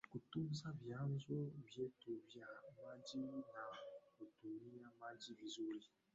[0.09, 2.47] kutunza vyanzo vyetu vya
[2.79, 3.21] maji
[3.53, 3.63] na
[4.17, 5.85] kutumia maji vizuri